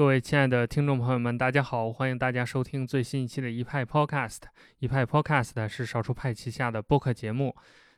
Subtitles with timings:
[0.00, 1.92] 各位亲爱的听众朋友们，大家好！
[1.92, 4.38] 欢迎大家收听最新一期的一派 Podcast。
[4.78, 7.54] 一派 Podcast 是少数派旗下的播客节目。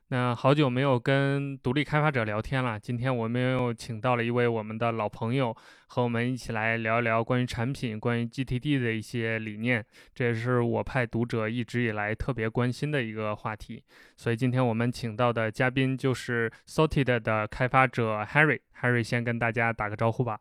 [0.08, 5.56] 那好久没有跟独立开发者聊天了，今天我们又请到了一位我们的老朋友，
[5.86, 9.86] 和我们一起来聊一聊关于产品、关于 GTD 的一些理念。
[10.12, 13.80] 这也是我派读者一直以来特别关心的一个话题。
[14.16, 18.58] 所以今天我们请到的嘉宾就是 Sorted 的开发者 Harry。
[18.80, 20.40] Harry 先跟大家打个招呼吧。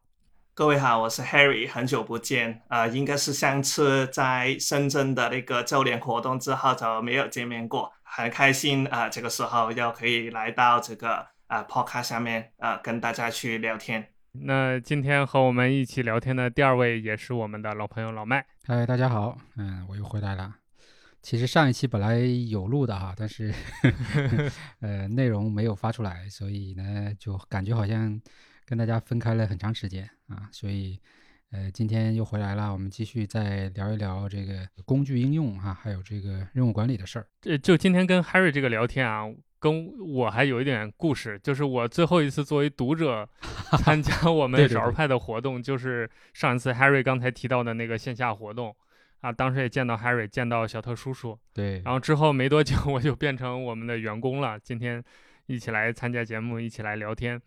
[0.62, 14.10] 各位好，我是 Harry，很久不见啊，应该是上次在深圳的那个周年活动之后就没有见面过，很开心啊，这个时候又可以来到这个啊 Podcast 下面啊跟大家去聊天。
[14.34, 18.46] 那今天和我们一起聊天的第二位也是我们的老朋友老麦。
[18.68, 20.58] 嗨，大家好，嗯，我又回来了。
[21.24, 23.52] 其实上一期本来有录的哈，但是
[24.80, 28.22] 呃内容没有发出来，所以呢就感觉好像。
[28.72, 30.98] 跟大家分开了很长时间啊，所以，
[31.52, 37.28] 呃，今天又回来了，我们继续再聊一聊这个工具应用啊，还有这个任务管理的事儿。
[37.42, 39.26] 这就今天跟 Harry 这个聊天啊，
[39.60, 43.28] 跟我还有一点故事，就是我最后一次作为读者
[43.84, 48.74] 参加我们少儿派的活动，就是上一次 Harry 刚才提到的那个线下活动
[49.20, 55.04] 啊，当时也见到 Harry，见到小特叔叔，对，然后之后没多久 我就变成我们的员工了，今天
[55.48, 57.42] 一起来参加节目，一起来聊天。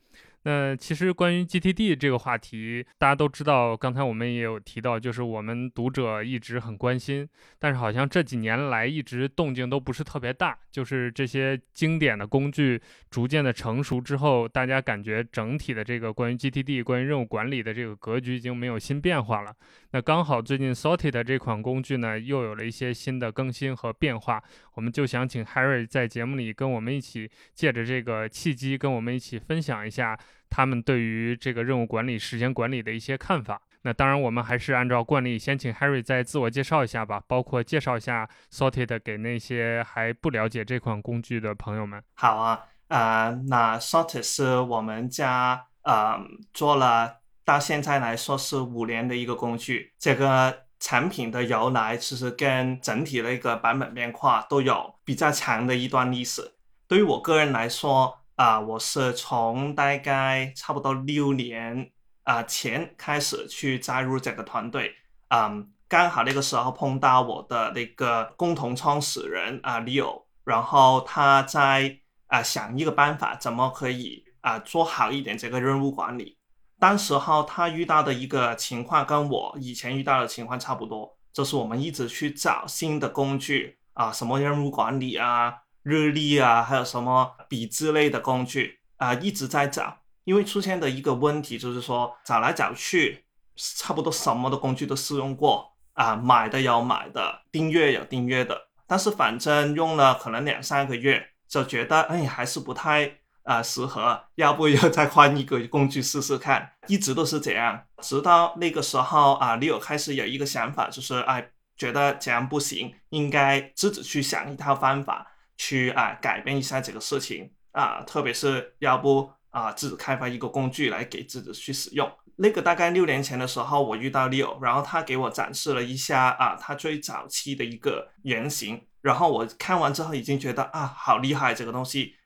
[0.44, 7.26] 那其实关于 GTD 这个话题，大家都知道，刚才我们也有提到，就是我们读者一直很关心，
[7.58, 10.56] 但是好像这几年来一直动静都不是特别大。
[10.70, 19.54] 就是这些经典的工具逐渐的成熟之后，大家感觉整体的这个关于 GTD、关于任务管理的这个格局已经没有新变化了。
[19.92, 24.42] 那刚好最近 Sorted 这款工具呢，又有了一些新的更新和变化，
[24.74, 30.18] 我们就想请 Harry 在节目里跟我们一起，借着这个契机，跟我们一起分享一下。
[30.50, 33.60] 他们对于这个任务管理、时间管理的一些看法。
[33.82, 42.02] 那当然，我们还是按照惯例，先请 Harry 再自我介绍一下吧，包括介绍一下 Sorted 给那些还不了解这款工具的朋友们。
[42.14, 46.18] 好啊，呃，那 Sorted 是我们家呃
[46.54, 49.92] 做了到现在来说是五年的一个工具。
[49.98, 56.54] 这个产品的由来其实跟整体的一个版本变化都有比较长的一段历史。
[56.88, 61.90] 对于我个人来说，啊，我是从大概差不多六年
[62.24, 64.92] 啊前开始去加入这个团队，
[65.28, 76.36] 嗯，刚好那个时候碰到我的那个共同创始人啊 Leo，然后他在啊想一个办法，怎么可以啊做好一点这个任务管理。
[76.80, 85.54] 当时候他遇到的一个情况跟我以前遇到的情况差不多，就是我们一直去找新的工具啊，什么任务管理啊。
[85.84, 89.98] 日历啊，还有什么笔之类的工具啊，一直在找。
[90.24, 106.72] 因为出现的一个问题就是说，找来找去，差不多什么的工具都试用过啊，买的有买的，订阅有订阅的，但是反正用了可能两三个月，就觉得哎还是不太啊适合，要不要再换一个工具试试看？
[106.86, 115.33] 一直都是这样，直到那个时候啊，你有开始有一个想法，就是哎，觉得这样不行，应该自己去想一套方法。
[115.56, 122.10] 去啊改变一下这个事情啊，特别是要不啊自己开发一个工具来给自己去使用。
[122.36, 132.16] 那个大概六年前的时候，我遇到 Leo，然后他给我展示了一下啊他最早期的一个原型，然后我看完之后已经觉得啊好厉害，这个东西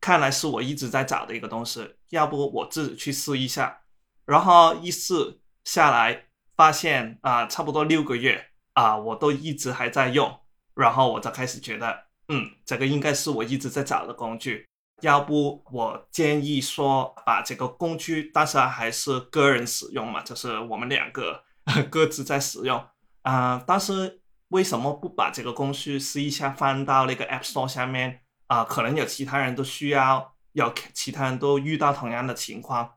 [0.00, 3.80] 看来是我一直在找的一个东西，要不我自己去试一下。
[4.24, 10.40] 然后一试下来，发现啊差不多六个月啊我都一直还在用，
[10.74, 12.07] 然后我就开始觉得。
[12.28, 14.66] 嗯，这个应该是我一直在找的工具。
[15.00, 21.44] 要不我建议说，把这个工具，但是还是个人使用嘛，就是我们两个
[21.88, 22.84] 各自在使用
[23.22, 23.62] 啊。
[23.66, 28.64] 但是为什么不把这个工具试一下放到那个 App Store 下面啊？
[28.64, 32.94] 可能有其他人都需要，有其他人都遇到同样的情况。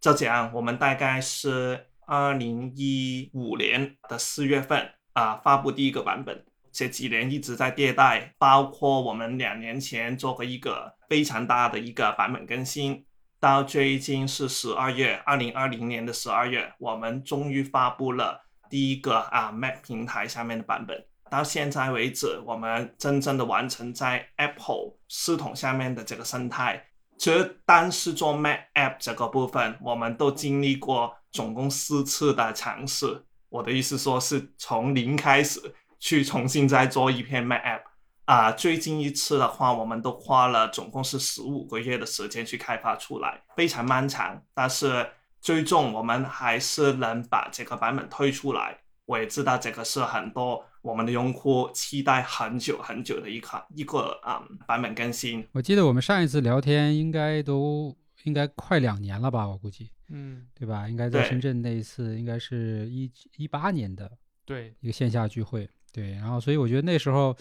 [0.00, 6.44] 就这样，我们大概是二零一五年的四月份啊发布第一个版本。
[6.74, 13.06] 这几年一直在迭代，包括我们两年前做过一个非常大的一个版本更新，
[13.38, 21.06] 到最近是十二月，二零二零年的十二月，我们终于发布了第一个啊 Mac 平台下面的版本。
[21.30, 26.84] 到现在为止，我们真正的完成在 Apple 系统下面的这个生态。
[27.16, 33.24] 其实单是做 Mac App 这个部分，我们都经历过总共四次的尝试。
[33.48, 35.60] 我的意思说是从零开始。
[36.04, 37.80] 去重新再做一篇 Mac App
[38.26, 44.42] 啊，最近一次的话，我们都花了总共是十五个月的时间去开发出来，非常漫长。
[44.52, 45.06] 但是
[45.40, 48.78] 最终我们还是能把这个版本推出来。
[49.06, 55.46] 我也知道这个是很多我们的用户期待很久很久的一款一个啊、版本更新。
[55.52, 60.86] 我记得我们上一次聊天应该都应该快两年了吧，我估计，嗯，对吧？
[60.86, 64.10] 应该在深圳那一次应该是一一八年的
[64.46, 67.36] 对，一个线下聚会，对，然后所以我觉得那时候，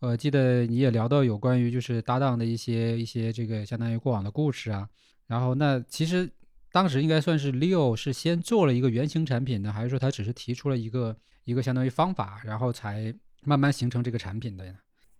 [0.00, 4.86] 呃，记得你也聊到有关于就是搭档的一些一些这个相当于过往的故事啊，
[5.26, 6.30] 然后那其实
[6.70, 14.74] 当时应该算是 Leo 是先做了一个原型产品呢，还是说他只是提出了一个一个相当于方法，然后才慢慢形成这个产品的呀？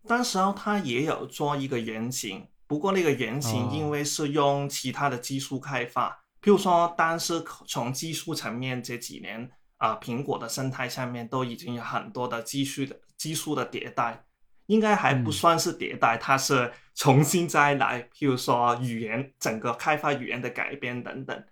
[0.07, 6.11] 当时候他也有做一个原型，不过那个原型哦因为是用其他的技术开发，
[6.43, 14.25] 譬如说，当时从技术层面这几年啊、苹果的生态下面都已经有很多的技术的技术的迭代，
[14.67, 21.45] 应该还不嗯算是迭代，它是重新再来，譬如说语言整个开发语言的改编等等。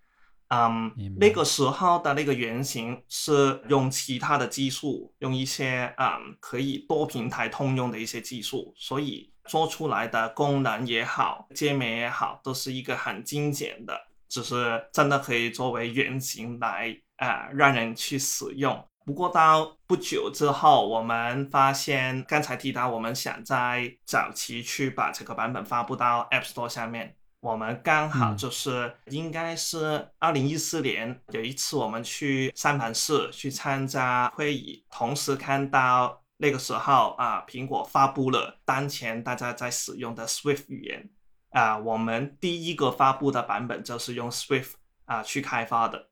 [0.49, 13.99] 嗯，那个时候的那个原型是用其他的技术，用一些嗯可以多平台通用的一些技术，所以做出来的功能也好，界面也好，都是一个很精简的，
[14.29, 16.95] 只是真的可以作为原型来
[17.25, 18.87] 呃让人去使用。
[19.07, 27.17] 不过到不久之后，我们发现刚才提到，我们想在早期去把这个版本发布到 App Store 下面。
[27.41, 41.11] 我们刚好嗯就是应该是二零一四年有一次我们去三藩市去参加会议，同时看到那个时候啊，苹果发布了当前大家在使用的 Swift 语言
[41.51, 44.73] 啊，我们第一个发布的版本就是用 Swift
[45.05, 46.09] 啊去开发的。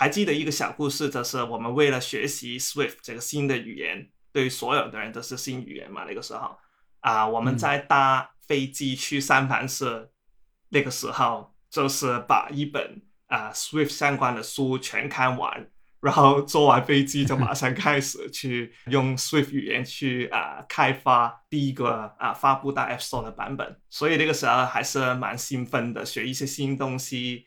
[0.00, 6.06] 还记得一个小故事，就是我们为了学习 Swift 这个新的语言，对于所有的人都是新语言嘛。
[6.08, 6.56] 那个时候
[7.00, 10.08] 啊，我们在搭飞机去三藩市，
[10.70, 15.68] 那个时候就是把一本啊 Swift 相关的书全看完，
[16.00, 27.44] 然后坐完飞机就马上开始去用 Swift 语言去啊开发第一个啊发布到 App Store 的版本，所以那个时候还是蛮兴奋的，学一些新东西。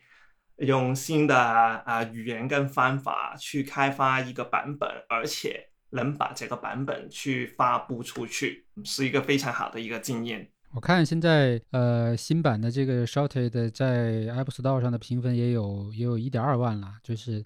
[0.58, 10.48] 用新的啊、语言跟方法去开发一个版本，而且能把这个版本去发布出去，是一个非常好的一个经验。
[10.72, 17.44] 我看现在呃新版的这个 Shorted 在 App Store 上的评分也有也有一点二万了，就是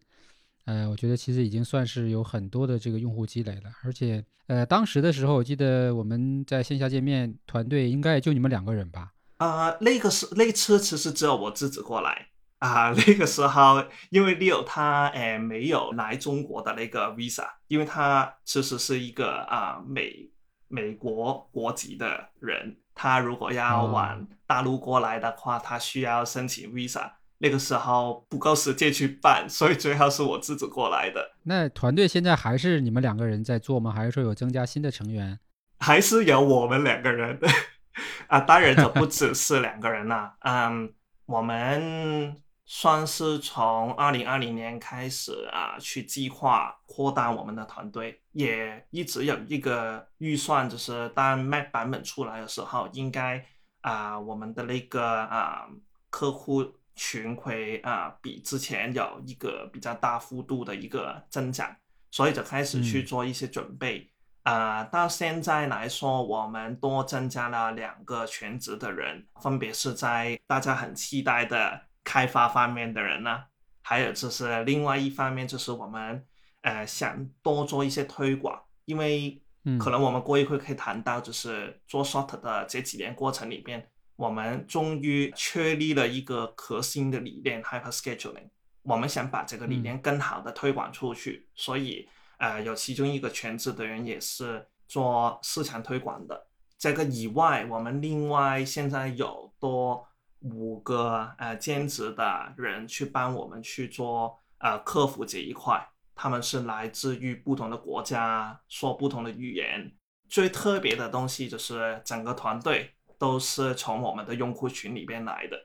[0.64, 9.12] 呃我觉得其实已经算是有很多的这个用户积累了，而且呃当时的时候我记得我们在线下见面团队应该也就你们两个人吧？
[9.36, 12.28] 啊、那个是那次其实只有我自己过来
[12.58, 20.30] 啊、那个时候因为 Leo 他诶没有来中国的那个 visa，因为他其实是一个啊、美
[20.68, 27.12] 美国国籍的人，他如果要哦往大陆过来的话，他需要申请 visa。
[27.40, 31.36] 那个时候不够时间去办，所以最后是我自己过来的。
[31.44, 33.92] 那团队现在还是你们两个人在做吗？
[33.92, 35.38] 还是说有增加新的成员？
[35.78, 37.38] 还是有我们两个人
[38.26, 40.34] 啊，当然就不只是两个人啦。
[40.40, 40.92] 嗯，
[41.26, 42.34] 我们
[42.70, 53.42] 算是从二零二零年开始啊，去计划扩大我们的团队，也一直有一个预算，就是当 Mac 版本出来的时候，应该
[53.80, 55.66] 啊，我们的那个啊
[56.10, 61.74] 客户群会啊比之前有一个比较大幅度的一个增长，
[62.10, 64.10] 所以就开始去嗯做一些准备。
[64.42, 73.44] 啊、到现在来说，我们多增加了两个全职的人，分别是在大家很期待的开发方面的人呢，
[73.82, 76.24] 还有就是另外一方面就是我们
[76.62, 83.86] 呃想多做一些推广，因为嗯可能我们过一会可以谈到，就是做 short 的这几年过程里边，
[84.16, 88.48] 我们终于确立了一个核心的理念 hyper scheduling，
[88.82, 92.08] 我们想把这个理念更好的推广出去，所以。
[92.40, 96.46] 呃，有其中一个全职的人也是做市场推广的。
[96.78, 100.07] 这个以外，我们另外现在有多
[100.40, 109.92] 五个呃兼职的人去帮我们去做呃客服这一块，他们是来自于不同的国家，说不同的语言。
[110.28, 115.56] 最特别的东西就是整个团队都是从我们的用户群里边来的，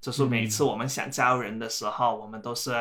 [0.00, 2.72] 就是每次我们想招人的时候，我们都是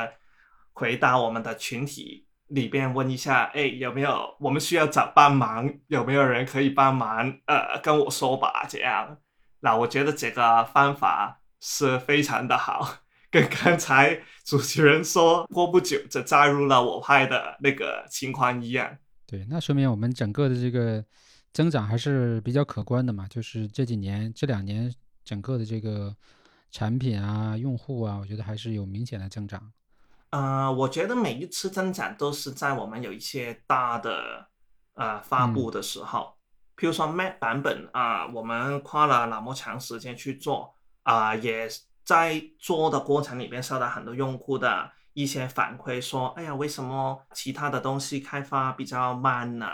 [0.71, 5.71] 回到我们的群体里边问一下，哎，有没有我们需要找帮忙？
[5.87, 7.39] 有没有人可以帮忙？
[7.45, 9.17] 呃，跟我说吧，这样。
[9.61, 12.99] 那我觉得这个方法是非常的好，
[13.29, 18.97] 跟刚才主持人说过不久就加入了我派的那个情况一样。
[19.25, 21.03] 对，那说明我们整个的这个
[21.53, 23.27] 增长还是比较可观的嘛。
[23.27, 24.91] 就是这几年、这两年，
[25.23, 26.15] 整个的这个
[26.71, 29.71] 产品啊、用户啊，我觉得还是有明显的增长。
[30.31, 34.47] 呃，我觉得每一次增长都是在我们有一些大的
[34.93, 36.33] 呃发布的时候，
[36.79, 41.67] 譬如说 Mac 版本啊、我们花了那么长时间去做啊、也
[42.05, 49.67] 在做的过程里边收到很多用户的一些反馈，说，哎呀，为什么其他的东西开发比较慢呢、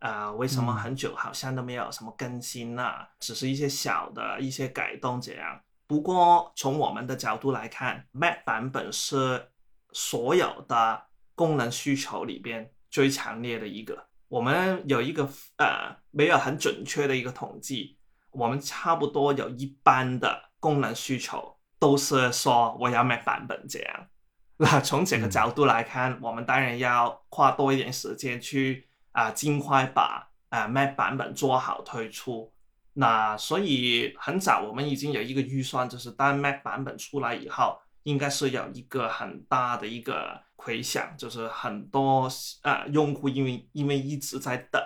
[0.00, 5.60] 啊，为什么嗯很久好像都没有什么更新呢、只是一些小的一些改动这样。
[5.86, 9.52] 不过从我们的角度来看，Mac 版本是
[9.92, 11.04] 所有的
[11.36, 14.07] 功能需求里边最强烈的一个。
[14.28, 17.98] 我们有一个呃没有很准确的一个统计，
[18.30, 24.06] 我们差不多有一般的功能需求都是说我要 Mac 版本这样。
[24.60, 32.52] 那从这个嗯角度来看，我们当然要花多一点时间去啊、尽快把啊、Mac 版本做好推出。
[32.92, 42.28] 那所以很早我们已经有一个预算，就是当 Mac 版本出来以后，应该是有一个很大的一个回响，就是很多
[42.62, 44.82] 呃用户因为因为一直在等，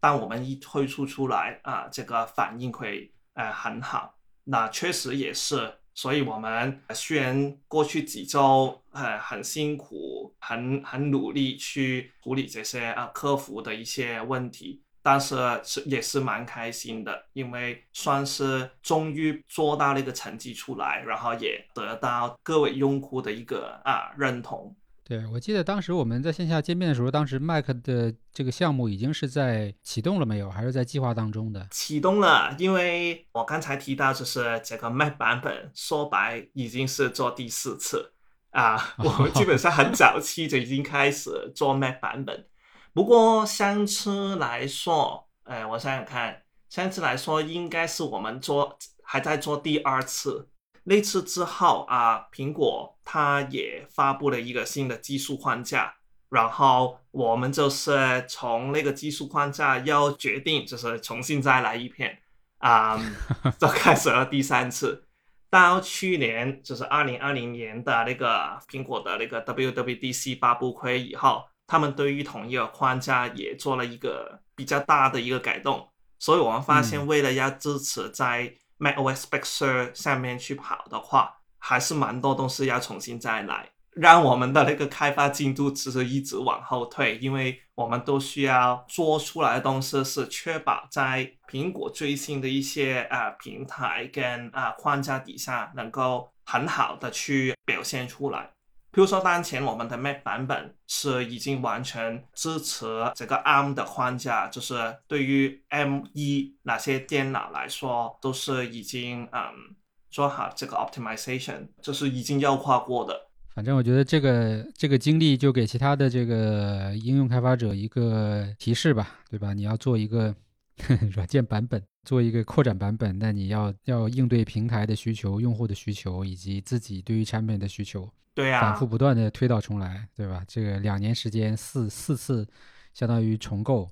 [0.00, 4.14] 当我们一推出出来啊、这个反应会呃很好。
[4.44, 24.74] 那确实也是，所以我们虽然过去几周呃很辛苦，很很努力去处理这些啊、客服的一些问题，但是是也是蛮开心的，因为算是终于做到了一个成绩出来，然后也得到各位用户的一个啊认同。
[25.08, 31.66] 对，我记得当时我们在线下见面的时候，当时 Mac 的这个项目已经是在启动了没有，还是在计划当中的？
[31.70, 38.12] 启动了，因为我刚才提到，就是这个 Mac 版本，说白已经是做第四次
[38.50, 38.76] 啊。
[39.02, 42.44] 我们基本上很早期就已经开始做 Mac 版本，
[42.92, 50.50] 不过相次来说，呃，我想想看，相次来说应该是我们做还在做第二次。
[50.88, 55.94] 那次之后啊，苹果它也发布了一个新的技术框架，
[56.30, 62.18] 然后我们就是从那个技术框架要决定就是重新再来一遍，
[62.58, 62.98] 啊、
[63.60, 65.04] 就开始了第三次。
[65.50, 83.70] 到去年就是二零二零年的那个苹果的那个 WWDC 发布会以后，他们对于同一个框架也做了一个比较大的一个改动，所以我们发现嗯为了要支持在 macOS Big Sur 上面去跑的话，还是蛮多东西要重新再来。
[83.92, 98.50] 让我们的那个开发进度其实一直往后退，因为我们都需要做出来的东西是确保在苹果最新的一些啊、平台跟啊、框架底下能够很好的去表现出来。
[98.90, 109.76] 比如说，当前我们的 Mac 版本是已经完全支持这个 ARM 的框架，就是对于 M1 哪些电脑来说，都是已经嗯
[110.10, 113.28] 做好这个 optimization，就是已经优化过的。
[113.54, 119.52] 反正我觉得这个这个经历就给其他的这个应用开发者一个提示吧，对吧？
[119.52, 120.34] 你要做一个
[121.12, 130.44] 软件版本，做一个扩展版本，那你要要应对平台的需求、用户的需求以及自己对于产品的需求，对啊，反复不断的推倒重来，对吧？
[130.46, 132.46] 这个两年时间四四次，
[132.94, 133.90] 相当于重构，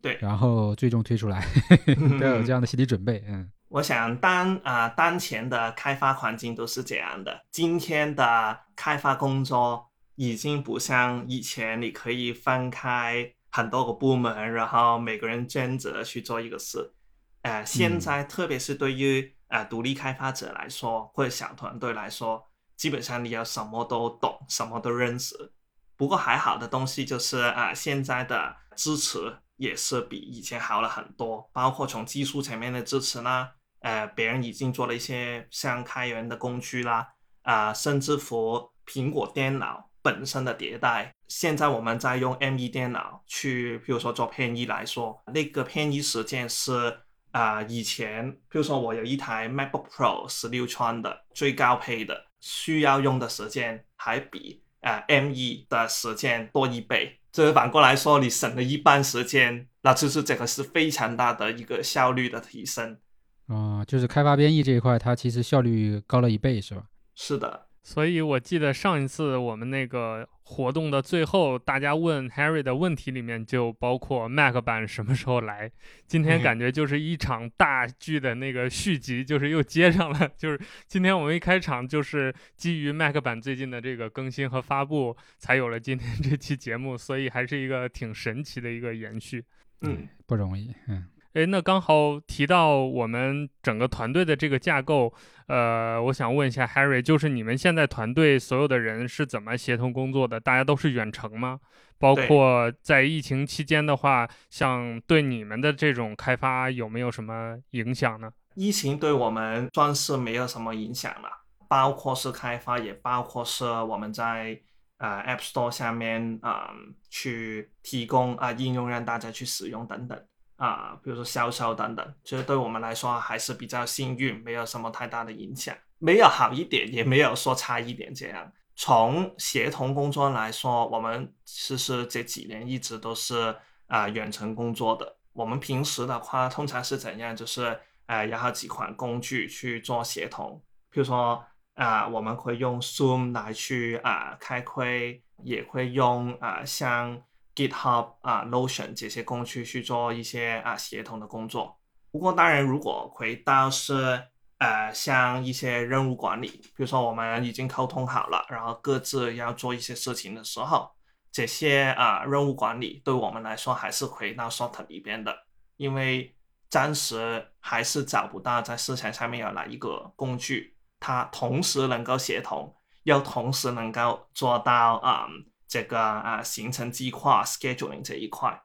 [0.00, 1.46] 对然后最终推出来，
[2.18, 3.52] 都要有这样的心理准备，嗯。
[3.68, 7.44] 我想当啊、当前的开发环境都是这样的。
[7.50, 16.94] 今天的开发工作已经不像以前，你可以分开很多个部门，然后每个人兼职去做一个事。
[17.42, 22.42] 呃，现在特别是对于呃独立开发者来说，或者小团队来说，
[22.82, 25.52] 基本上你要什么都懂，什么都认识。
[25.96, 37.06] 不过还好的东西就是啊、现在的支持也是比以前好了很多，包括从技术层面的支持啦，呃，别人已经做了一些像开源的工具啦，
[37.42, 41.14] 啊、甚至乎苹果电脑本身的迭代。
[41.28, 46.98] 现在我们在用 M1 电脑去，比如说做偏移来说，那个偏移时间是
[47.30, 57.20] 啊、以前，比如说我有一台 MacBook Pro 十六寸的最高配的，需要用的时间还比呃 M1 的时间多一倍。
[57.32, 62.98] 这反过来说，你省了一半时间，那就是这个是非常大的一个效率的提升。
[63.46, 66.84] 啊、就是开发编译这一块，它其实效率高了一倍，是吧？
[67.14, 75.70] 是的，所以我记得上一次我们那个活动的最后，大家问 Harry 的问题里面就包括 Mac 版什么时候来。
[76.06, 80.30] 今天嗯感觉就是一场大剧的那个续集，就是又接上了。
[80.36, 89.44] 就是今天我们一开场就是基于 Mac 版最近的这个更新和发布，才有了今天这期节目，所以还是一个挺神奇的一个延续。
[89.82, 91.06] 嗯，不容易，嗯。
[91.34, 95.12] 哎，那刚好提到我们整个团队的这个架构，
[95.46, 100.38] 呃，我想问一下 Harry，就是你们现在团队所有的人是怎么协同工作的？
[100.38, 101.60] 大家都是远程吗？
[101.98, 108.30] 包括在疫情期间的话，像对你们的这种开发有没有什么影响呢？
[108.54, 111.30] 疫情对我们算是没有什么影响了，
[111.66, 114.60] 包括是开发，也包括是我们在
[114.98, 116.74] 呃 App Store 下面啊
[117.08, 120.22] 去提供啊应用让大家去使用等等。
[120.56, 128.52] 啊，比如说销售等等，其实对我们来说还是比较幸运，没有什么太大的影响，没有好一点，也没有说差一点这样。
[128.76, 133.54] 从协同工作来说，我们其实这几年一直都是
[133.88, 135.16] 啊远程工作的。
[135.32, 137.34] 我们平时的话，通常是怎样？
[137.34, 141.44] 就是呃，然后几款工具去做协同，比如说
[141.74, 147.20] 啊，我们会用 Zoom 来去啊开会，也会用啊像。
[147.54, 151.78] GitHub 啊，Notion 这些工具去做一些啊协同的工作。
[152.10, 154.22] 不过当然，如果回到是
[154.58, 160.90] 呃像一些任务管理，比如说我们已经沟通好了，然后各自要做一些事情的时候，
[161.30, 165.34] 这些啊任务管理对我们来说还是回到 Short 里边的，
[165.76, 166.36] 因为
[166.68, 175.26] 暂时还是找不到在市场上面有哪一个工具，它同时能够协同，又同时能够做到啊。
[175.72, 178.62] 这个啊，行程计划 scheduling 这一块，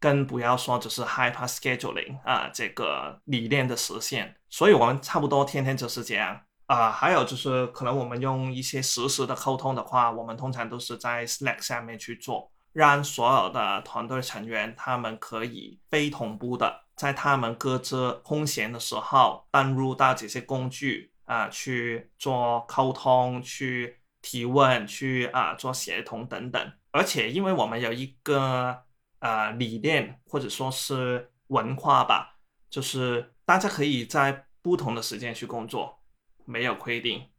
[0.00, 4.34] 更不要说就是 hyper scheduling 啊，这个理念的实现。
[4.48, 6.90] 所以我们差不多天天就是这样啊。
[6.90, 23.98] 还有就是可能我们用一些实时的沟通的话，我们通常都是在 Slack 下面去做，让所有的团队成员他们可以非同步的在他们各自空闲的时候登入到这些工具啊去做沟通去。
[24.26, 28.76] 提问去啊做协同等等，而且因为我们有一个
[29.20, 32.36] 呃理念或者说是文化吧，
[32.68, 36.00] 就是大家可以在不同的时间去工作，
[36.44, 37.30] 没有规定，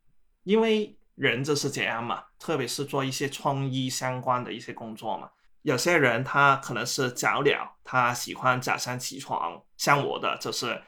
[0.44, 5.30] 因为人就是这样嘛，特别是做一些创意相关的一些工作嘛，
[5.64, 10.82] 有些人他可能是早鸟，他喜欢早上起床，像我的就是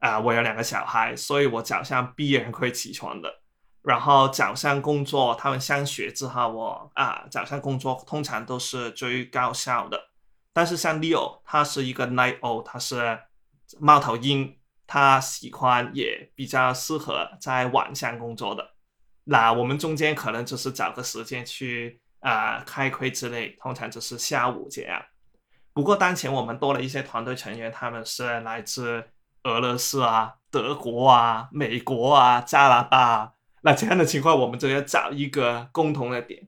[0.00, 3.40] 啊我有两个小孩，所以我早上必然会起床的。
[3.82, 10.08] 然后早上工作，他们上学之后，哦啊早上工作通常都是最高效的。
[10.52, 13.18] 但是像 Leo，他是一个 Night Owl，他是
[13.78, 18.74] 猫头鹰，他喜欢也比较适合在晚上工作的。
[19.24, 25.00] 那我们中间可能就是找个时间去啊开会之类，通常就是下午这样。
[25.72, 29.04] 不过当前我们多了一些团队成员，他们是来自
[29.44, 33.34] 俄罗斯啊、德国啊、美国啊、加拿大。
[33.62, 36.46] 那这样的情况，我们就要找一个共同的点。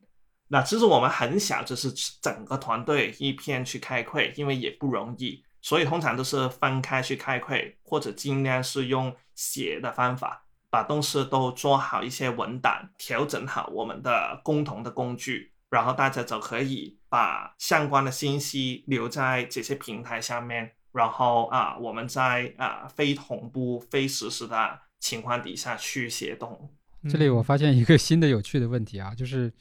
[0.48, 26.74] 那其实我们很小，就是整个团队一片去开会，因为也不容易，所以通常都是分开去开会，或者尽量是用写的方法，把东西都做好一些文档，调整好我们的共同的工具，然后大家就可以把相关的信息留在这些平台上面，然后啊，我们在啊非同步、非实时的情况底下去协同。
[27.08, 29.52] 这里我发现一个新的有趣的问题啊，就是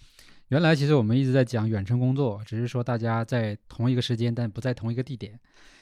[0.49, 5.39] 原来其实我们一直在讲远程工作，只是说大家在同一个时间，但不在同一个地点。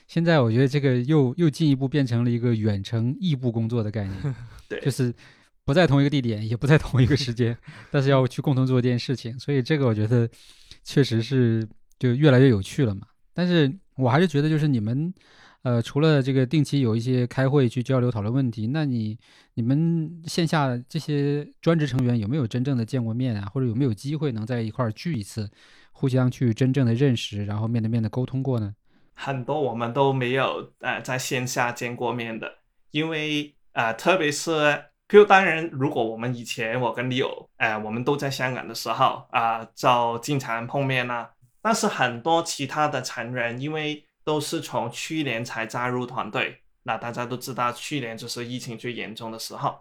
[0.08, 4.36] 现在我觉得这个又又进一步变成了一个远程异步工作的概念，
[4.70, 5.14] 对，就是
[5.66, 7.58] 不在同一个地点，也不在同一个时间，
[7.92, 9.38] 但是要去共同做一件事情。
[9.40, 10.30] 所以这个我觉得
[10.84, 11.68] 确实是
[11.98, 13.08] 就越来越有趣了嘛。
[13.34, 15.14] 但是我还是觉得就是你们。
[15.68, 19.18] 呃，除了这个定期有一些开会去交流讨论问题，那你
[19.56, 23.52] 你们线下这些专职成员有没有真正的见过面啊？
[23.54, 25.52] 或者有没有机会能在一块儿聚一次，
[25.92, 28.74] 互相去真正的认识，然后面对面的沟通过呢？
[29.14, 32.50] 很多我们都没有呃在线下见过面的，
[32.92, 34.52] 因为呃，特别是，
[35.10, 41.30] 譬如当然，如果我们以前我跟 Leo，呃，我们都在香港的时候啊，就经常碰面啦。
[41.62, 49.80] 但是很多其他的成员，因为都是从去年才加入团队，那大家都知道，去年就是疫情最严重的时候，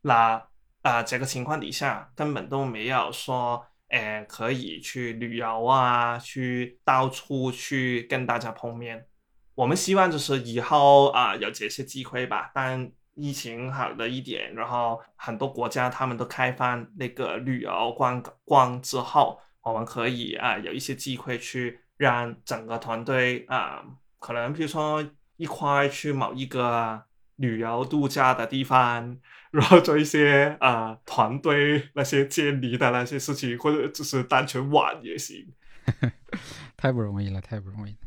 [0.00, 0.48] 那
[0.82, 9.06] 啊这个情况底下根本都没有说，诶可以去旅游啊，去到处去跟大家碰面。
[9.54, 21.78] 我们希望就是以后啊有这些机会吧，但疫情好了一点，然后很多国家他们都开放那个旅游观光之后，我们可以啊有一些机会去。
[21.96, 23.84] 让整个团队啊，
[24.18, 25.04] 可能比如说
[25.36, 27.02] 一块去某一个
[27.36, 29.18] 旅游度假的地方，
[29.50, 35.52] 然后做一些啊团队那些建立的那些事情，或者只是单纯玩也行。
[36.76, 37.98] 太不容易了，太不容易了。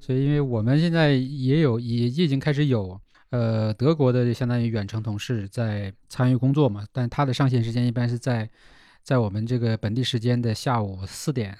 [0.00, 8.50] 所以因为我们现在也有也已经开始有呃德国的相当于远程同事在参与工作嘛，但他的上线时间一般是在
[9.02, 11.56] 在我们这个本地时间的下午四点，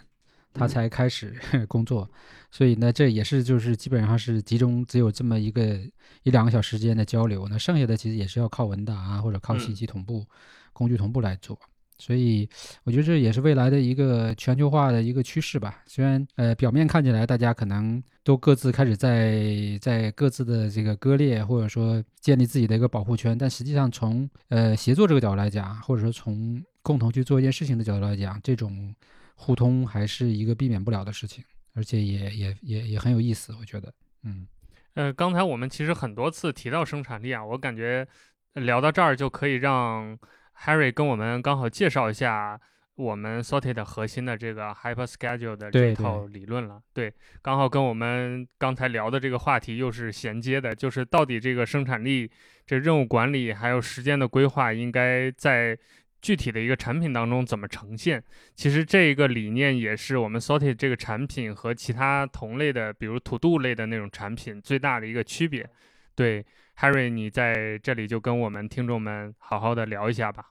[0.54, 1.34] 他才开始
[1.68, 2.08] 工作，
[2.50, 5.78] 所以呢这也是就是基本上是集中只有这么一个
[6.22, 10.24] 一两个小时间的交流，那剩下的其实也是要靠文档啊或者靠信息同步、
[10.72, 11.58] 工具同步来做。
[11.96, 12.48] 所以
[12.82, 15.80] 我觉得这也是未来的一个全球化的一个趋势吧。
[15.86, 28.92] 虽然呃表面看起来大家可能都各自开始在在各自的这个割裂，或者说建立自己的一个保护圈，但实际上从呃协作这个角度来讲，或者说从共同去做一件事情的角度来讲，这种
[29.34, 31.44] 互通还是一个避免不了的事情，
[31.74, 33.54] 而且也也也也很有意思。
[33.60, 33.92] 我觉得，
[34.22, 34.46] 嗯，
[34.94, 38.06] 呃，刚才我们其实很多次提到生产力啊，我感觉
[38.54, 40.18] 聊到这儿就可以让。
[40.56, 42.60] Harry 跟我们刚好介绍一下
[42.94, 46.80] 我们 Sorted 核心的这个 Hyper Schedule 的这套理论了。
[46.92, 52.30] 对，刚好跟我们刚才聊的这个话题又是衔接的，就是到底这个生产力、
[52.64, 55.76] 这任务管理还有时间的规划，应该在
[56.24, 58.24] 具体的一个产品当中怎么呈现？
[58.54, 65.68] 其实这一个理念也是我们 Sorted 这个产品和其他同类的，比如 To Do 类的那种产品最大的一个区别。
[66.14, 66.46] 对。
[66.76, 70.50] Harry，你在这里就跟我们听众们好好的聊一下吧。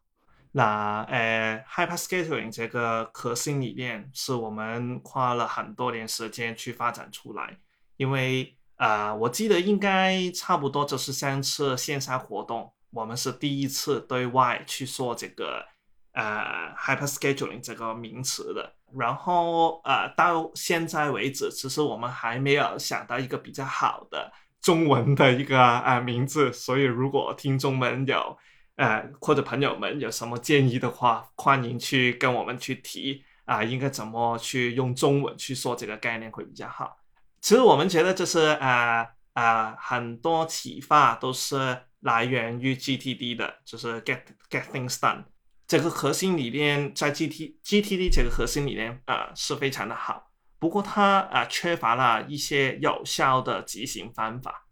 [0.53, 7.57] 那呃，Hyper Scheduling 这个核心理念是我们花了很多年时间去发展出来，
[7.97, 15.65] 因为啊，我记得应该差不多就是三次线下活动，我们是第一次对外去说这个
[16.13, 18.73] 呃 Hyper Scheduling 这个名词的。
[18.95, 24.31] 然后呃，到现在为止，其实我们还没有想到一个比较好的。
[24.61, 28.37] 中文的一个啊名字，所以如果听众们有
[28.75, 36.95] 呃或者朋友们有什么建议的话，欢迎去跟我们去提啊，应该怎么去用中文去说这个概念会比较好。
[37.41, 45.23] 其实我们觉得就是啊啊很多启发都是来源于 GTD 的，就是 Get Get Things Done
[45.67, 50.31] 这个核心理念，在 GT GTD 这个核心理念啊是非常的好。
[50.59, 54.67] 不过它啊缺乏了一些有效的执行方法，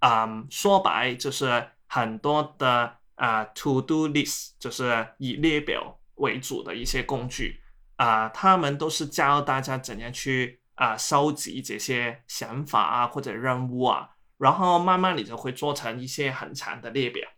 [0.00, 7.60] 嗯，说白就是很多的啊 to do list，就是以列表为主的一些工具。
[7.96, 14.10] 啊，他们都是教大家怎样去啊收集这些想法啊或者任务啊，
[14.42, 17.28] 然后慢慢你就会做成一些很长的列表。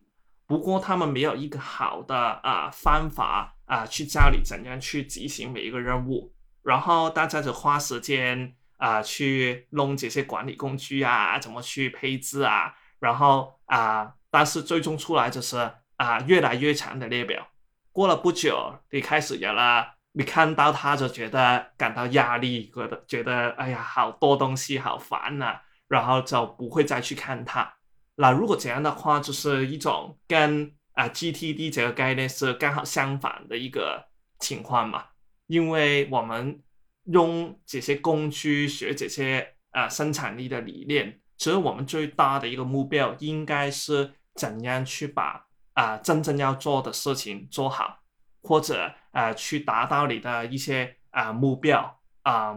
[0.47, 6.33] 不过他们没有一个好的啊方法啊去教你怎样去执行每一个任务。
[6.63, 17.49] 然后大家就花时间啊去弄这些管理工具啊，怎么去配置啊，然后啊，但是最终出来就是啊越来越长的列表。
[17.93, 27.75] 过了不久，你开始有了，你看到他就觉得感到压力，觉得觉得哎呀好多东西好烦呐，然后就不会再去看它。
[28.17, 34.07] 那如果这样的话，就是一种跟啊 GTD 这个概念是刚好相反的一个
[34.39, 35.07] 情况嘛。
[35.47, 36.63] 因为我们
[37.05, 47.99] 用这些工具学这些啊生产力的理念，其实我们最大的一个目标应该是怎样去把啊真正要做的事情做好，
[48.43, 52.57] 或者啊去达到你的一些啊目标啊。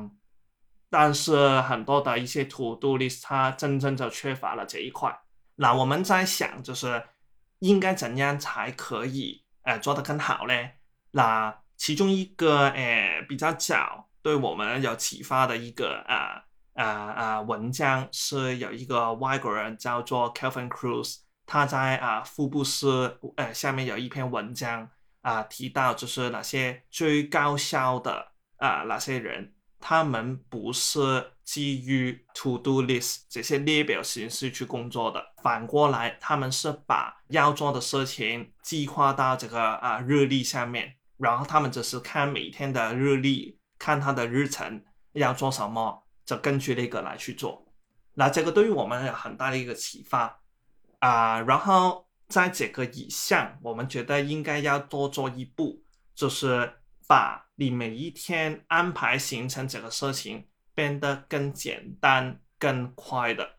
[0.90, 5.18] 但是很多的一些 to do list 它真正就缺乏了这一块。
[5.56, 7.04] 那我们在想，就是
[7.60, 10.54] 应该怎样才可以呃做得更好呢？
[11.12, 24.90] 那其中一个诶比较早对我们有启发的一个啊啊啊文章是有一个外国人叫做 Kelvin Cruz，他在啊福布斯呃下面有一篇文章
[25.22, 40.96] 啊提到就是那些最高效的啊那些人，他们不是基于 to do list 这些列表形式去工作的，反过来他们是把要做的事情计划到这个啊日历下面。
[41.18, 47.66] 然后他们只是看每天的日历，看他的日程要做什么，就根据那个来去做。
[48.14, 50.40] 那这个对于我们有很大的一个启发
[51.00, 51.40] 啊。
[51.42, 55.82] 然后在这个以上，我们觉得应该要多做一步，
[56.14, 56.72] 就是
[57.08, 63.58] 把你每一天安排行程这个事情变得更简单、更快的。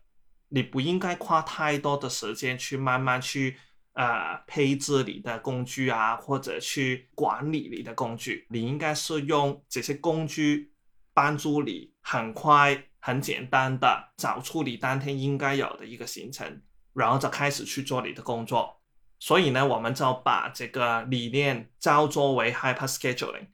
[0.49, 3.57] 你不应该花太多的时间去慢慢去。
[3.93, 10.71] 呃，配置你的工具啊，或者去管理你的工具，你应该是用这些工具
[11.13, 16.61] 帮助你很快、很简单的找出你当天应该有的一个行程，
[16.93, 18.79] 然后就开始去做你的工作。
[19.19, 23.47] 所以呢，我们就把这个理念叫作为 Hyper Scheduling，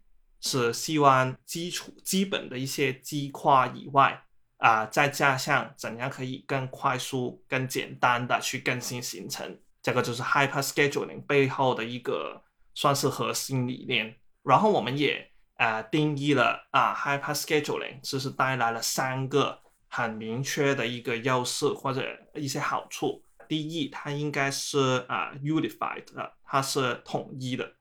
[0.46, 4.22] 是希望基础基本的一些计划以外，
[4.58, 12.44] 啊，再加上怎样可以更快速、更简单的去更新行程，这个就是 Hyper Scheduling 背后的一个
[12.76, 14.16] 算是核心理念。
[14.44, 22.06] 然后我们也啊定义了啊 Hyper Scheduling 就是带来了三个很明确的一个优势或者
[22.36, 23.24] 一些好处。
[23.48, 27.75] 第一，它应该是啊 unified 的，它是统一的，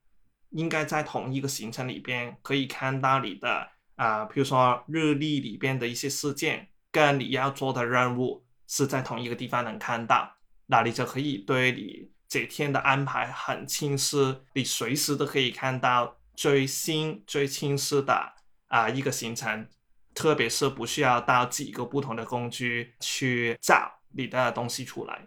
[0.54, 10.36] 应该在同一个行程里边可以看到你的啊，比如说日历里边的一些事件，跟你要做的任务是在同一个地方能看到，
[10.66, 18.32] 那你就可以对你这天的安排很清晰，你随时都可以看到最新最清晰的
[18.68, 19.68] 啊一个行程，
[20.14, 25.26] 特别是不需要到几个不同的工具去找你的东西出来。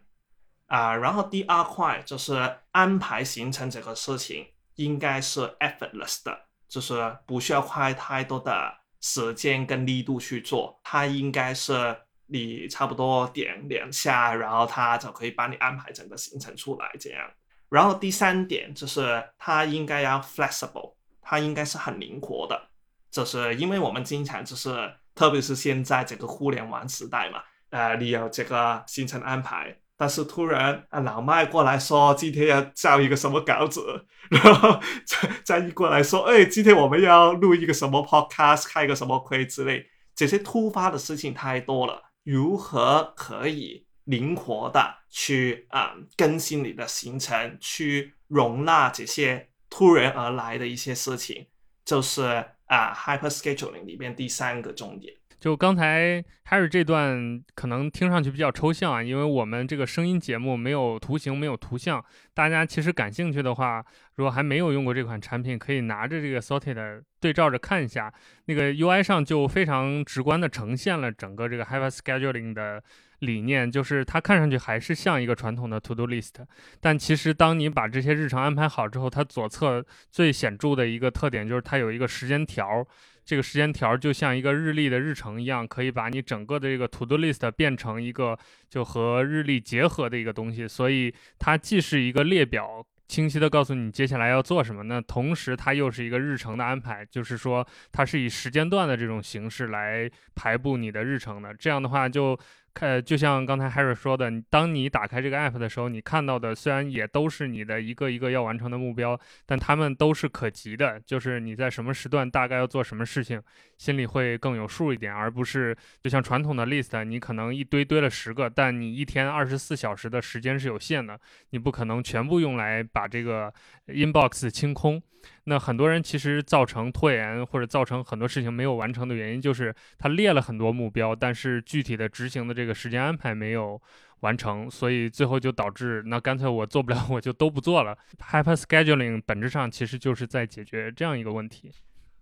[0.68, 6.36] 啊，然后第二块就是安排行程这个事情，应该是 effortless 的，
[6.68, 11.96] 就是不需要花太多的时间跟力度去做，它应该是
[12.28, 17.30] 你差不多点两下，然后它就可以帮你安排整个行程出来这样。
[17.70, 22.70] 然后第三点就是它应该要 flexible，它应该是很灵活的，
[23.12, 29.78] 就是因为我们经常就是，特别是现在这个互联网时代嘛，呃，你有这个行程安排。
[29.98, 51.48] 但是突然啊，老麦过来说今天要交一个什么稿子， 然后再再一过来说，哎，今天我们要录一个什么 podcast，开一个什么会之类，这些突发的事情太多了，如何可以灵活的去啊更新你的行程，去容纳这些突然而来的一些事情，
[51.84, 52.24] 就是
[52.68, 55.14] 啊 hyper scheduling 里面第三个重点。
[55.40, 62.04] 就刚才 Harry 这段可能听上去比较抽象啊，因为我们这个声音节目没有图形，没有图像。
[62.34, 68.12] 大家其实感兴趣的话，如果还没有用过这款产品，可以拿着这个 Sorted 对照着看一下，
[68.46, 72.84] 那个 UI 上就非常直观的呈现了整个这个 Hyper Scheduling 的
[73.20, 76.34] 理念，就是它看上去还是像一个传统的 To Do List，
[76.82, 82.88] 但其实当你把这些日程安排好之后，它左侧最显著的一个特点就是它有一个时间条。
[83.28, 102.40] 这个时间条就像一个日历的日程一样，可以把你整个的这个 To Do List 变成一个就和日历结合的一个东西，所以它既是一个列表，清晰的告诉你接下来要做什么，那同时它又是一个日程的安排，就是说它是以时间段的这种形式来排布你的日程的，这样的话就。
[102.80, 113.42] 呃，就像刚才 Harry 说的，当你打开这个 app 的时候，你看到的虽然也都是你的一个一个要完成的目标，但他们都是可及的，就是你在什么时段大概要做什么事情，
[113.78, 123.54] 心里会更有数一点，而不是就像传统的 list，你可能一堆堆了十个，但你一天二十四小时的时间是有限的，你不可能全部用来把这个
[123.88, 125.02] inbox 清空。
[125.50, 133.82] 那很多人其实造成拖延或者造成很多事情没有完成的原因，就是他列了很多目标，但是具体的执行的这个时间安排没有
[134.20, 137.98] 完成，所以最后就导致那干脆我做不了， 我就都不做了。
[138.20, 141.72] Hyper Scheduling 本质上其实就是在解决这样一个问题。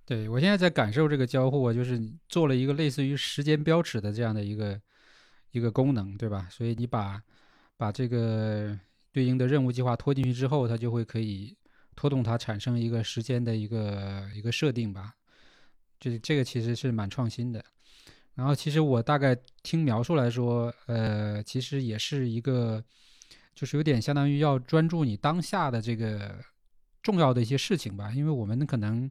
[0.06, 4.80] 对我现在在感受这个交互，就是做了一个类似于时间标尺的这样的一个
[5.50, 6.48] 一个功能，对吧？
[6.52, 7.20] 所以你把
[7.76, 8.78] 把这个
[9.12, 11.58] 对应的任务计划拖进去之后，它就会可以。
[11.96, 15.16] 拖动它产生一个时间的一个一个设定吧，
[16.00, 17.64] 就是这个其实是蛮创新的。
[18.34, 22.84] 然后其实我大概听描述来说，呃，其实也是一个，
[23.56, 26.38] 就是有点相当于要专注你当下的这个
[27.02, 28.12] 重要的一些事情吧。
[28.12, 29.10] 因为我们可能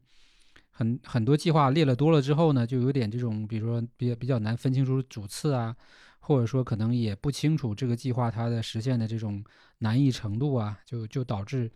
[0.69, 5.75] 很很多计划列了多了之后呢，就有点这种，比如说比较比较难分清楚主次啊，
[6.19, 9.43] 或者说可能也不清楚这个计划它的实现的这种
[9.79, 11.71] 难易程度啊，就就导致。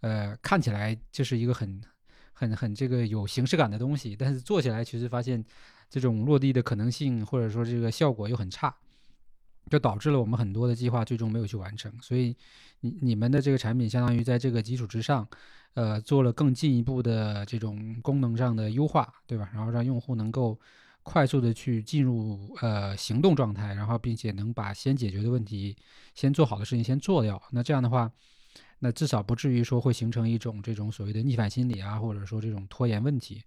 [0.00, 1.82] 呃，看起来就是一个很、
[2.32, 5.44] 很、很这个有形式感的东西，但是做起来其实发现
[5.90, 8.72] 这种落地的可能性或者说这个效果又很差，
[9.68, 11.92] 就导致了我们很多的计划最终没有去完成。
[12.00, 12.36] 所以
[12.80, 15.26] 你你们的这个产品相当于在这个基础之上，
[15.74, 19.50] 呃，做了更进一步的这种功能上的优化，对吧？
[19.52, 20.56] 然后让用户能够
[21.02, 25.76] 快速的去进入呃行动状态，然后并且能把先解决的问题、
[26.14, 27.42] 先做好的事情先做掉。
[27.50, 28.12] 那这样的话。
[28.80, 33.42] 那至少不至于说会形成一种这种所谓的逆反心理啊，或者说这种拖延问题。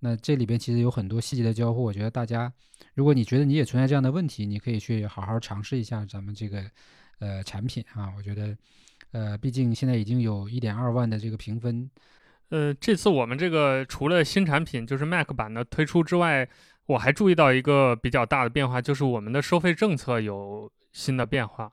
[0.00, 2.52] 那这里边其实有很多细节的交互，我觉得大家，
[2.94, 6.62] 如果你觉得你也存在这样的问题，你可以去好好尝试一下咱们这个
[7.18, 8.12] 呃产品啊。
[8.14, 8.56] 我觉得，
[9.12, 11.90] 呃，毕竟现在已经有一点二万的这个评分。
[12.50, 16.46] 呃，这次我们这个除了新产品就是 Mac 版的推出之外，
[16.84, 21.72] 我还注意到一个比较大的变化，就是我们的收费政策有新的变化。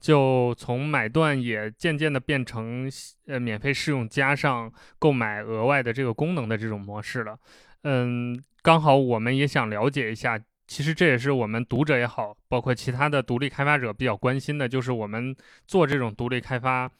[0.00, 2.90] 就从买断也渐渐的变成
[3.26, 7.38] 呃免费试用加上购买额外的这个功能的这种模式了，
[7.82, 15.34] 嗯，刚好我们也想了解一下其实这也是我们读者也好，包括其他的独立开发者比较关心的，就是我们
[15.66, 16.90] 做这种独立开发。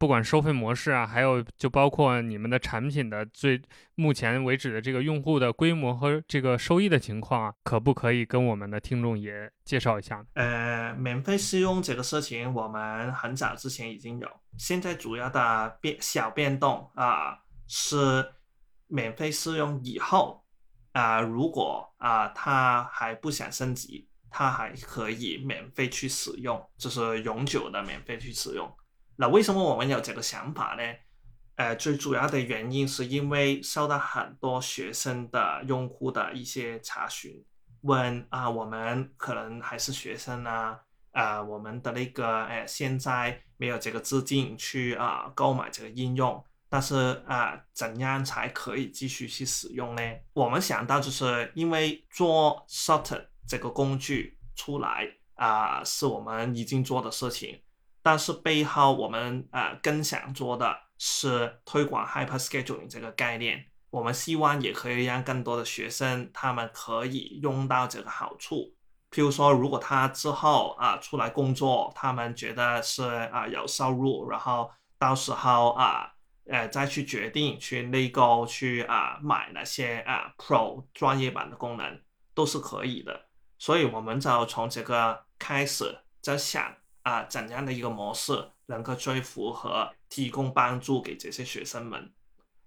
[0.00, 3.60] 不管收费模式啊，还有就包括你们的产品的最
[3.96, 10.24] 目前为止的这个用户的规模和这个收益的情况啊，可不可以跟我们的听众也介绍一下呢？
[10.32, 18.26] 呃，免费试用这个事情，我们很早之前已经有，现在主要的变小变动啊是
[18.86, 20.42] 免费试用以后
[20.92, 28.66] 啊，如果啊他还不想升级，他还可以免费去使用，就是永久的免费去使用。
[29.20, 30.82] 那为什么我们有这个想法呢？
[31.56, 37.44] 呃，最主要的原因是因为受到很多学生的用户的一些查询，
[37.82, 40.80] 问啊，我们可能还是学生啊，
[41.12, 50.02] 啊，我们的那个，哎，现在没有这个资金去啊购买这个应用，但是啊，怎样才可以继续去使用呢？
[50.32, 57.60] 我们想到就是因为做 Shorter 这个工具出来啊，是我们已经做的事情。
[58.02, 63.66] 但是背后我们呃更想做的是推广 Hyper Scheduling 这个概念。
[63.90, 68.74] 我们希望也可以让更多的学生他们可以用到这个好处。
[69.10, 76.12] 譬如说，如果他之后啊出来工作，他们觉得是啊有收入，然后到时候啊
[76.46, 82.00] 呃再去决定去内购去啊买那些啊 Pro 专业版的功能
[82.32, 83.26] 都是可以的。
[83.58, 86.74] 所以我们就从这个开始在想。
[87.02, 92.12] 啊，怎样的一个模式能够最符合提供帮助给这些学生们？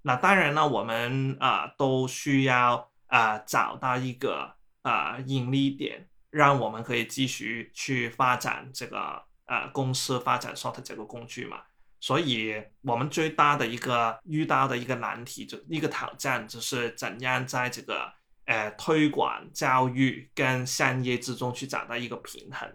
[0.02, 11.62] 那当然呢，我们啊都需要啊找到一个啊盈利点，让我们可以继续去发展这个呃公司发展 Short 这个工具嘛。
[12.02, 18.12] 所以，我们最大的一个遇到的一个难题，就一个挑战，就是怎样在这个
[18.44, 22.70] 呃推广教育跟商业之中去找到一个平衡。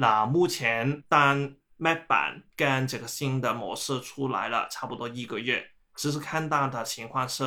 [0.00, 7.44] 那目前当 Mac 版跟这个新的模式出来了，差不多一个月，其实看到的情况是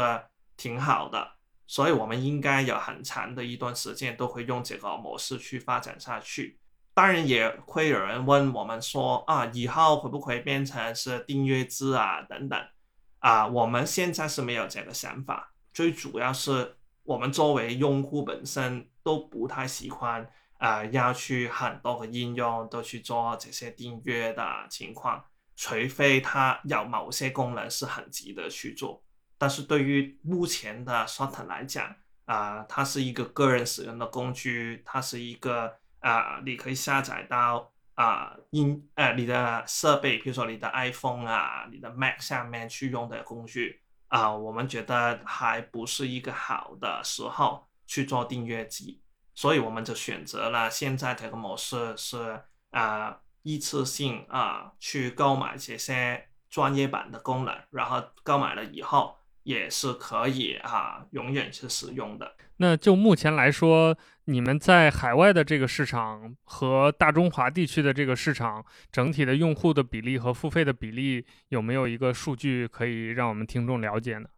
[0.58, 1.32] 挺好的，
[1.66, 6.60] 所以我们应该有很长的一段时间都会用这个模式去发展下去。
[6.94, 12.62] 当然也会有人问我们说啊，以后会不会变成是订阅制啊等等
[13.20, 13.48] 啊？
[13.48, 20.30] 我们现在是没有这个想法，最主要是我们作为用户本身都不太喜欢。
[20.62, 29.04] 啊，要去很多个应用都去做这些订阅的情况，除非它有某些功能是很急的去做。
[29.40, 31.96] 但是对于目前的 Short 来讲，
[32.26, 49.01] 啊，它是一个个人使用的工具，它是一个啊，你可以下载到啊，音呃你的设备，比如说你的 iPhone 啊，你的 Mac 下面去用的工具啊，我们觉得还不是一个好的时候去做订阅机。
[49.34, 52.42] 所以我们就选择了现在这个模式是
[52.72, 62.36] 啊一次性啊去购买这些专业版的功能，然后购买了以后也是可以啊永远去使用的。
[62.58, 74.30] 那就目前来说，你们在海外的这个市场和大中华地区的这个市场整体的用户的比例和付费的比例有没有一个数据可以让我们听众了解呢？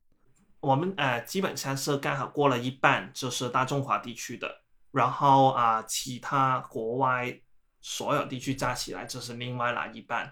[0.62, 4.63] 我们呃基本上是刚好过了一半，就是大中华地区的。
[4.94, 7.38] 然后啊，其他国外
[7.82, 10.32] 所有地区加起来就是另外那一半。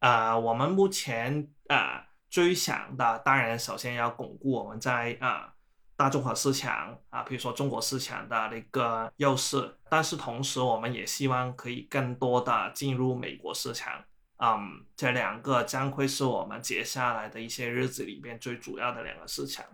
[0.00, 5.52] 啊，我们目前啊最想的，当然首先要巩固我们在啊
[5.96, 9.76] 大中华市场啊，比如说中国市场的那个优势。
[9.90, 14.04] 但是同时，我们也希望可以更多的进入美国市场。
[14.38, 19.64] 嗯，这两个将会是我们接下来的一些日子里边最主要的两个市场。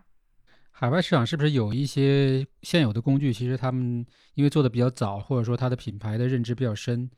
[0.76, 3.32] 海外市场是不是有一些现有的工具？
[3.32, 7.08] 其实他们因为做的比较早，或者说它的品牌的认知比较深，